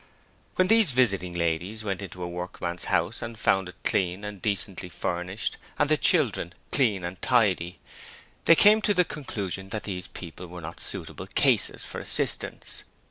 When 0.55 0.67
these 0.67 0.89
visiting 0.93 1.35
ladies' 1.35 1.83
went 1.83 2.01
into 2.01 2.23
a 2.23 2.27
workman's 2.27 2.85
house 2.85 3.21
and 3.21 3.37
found 3.37 3.69
it 3.69 3.75
clean 3.83 4.23
and 4.23 4.41
decently 4.41 4.89
furnished, 4.89 5.57
and 5.77 5.89
the 5.89 5.95
children 5.95 6.53
clean 6.71 7.03
and 7.03 7.21
tidy, 7.21 7.77
they 8.45 8.55
came 8.55 8.81
to 8.81 8.95
the 8.95 9.05
conclusion 9.05 9.69
that 9.69 9.83
those 9.83 10.07
people 10.07 10.47
were 10.47 10.59
not 10.59 10.79
suitable 10.79 11.27
'cases' 11.27 11.85
for 11.85 11.99
assistance. 11.99 12.83